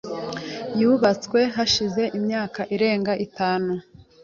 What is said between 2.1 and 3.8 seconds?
imyaka irenga itanu.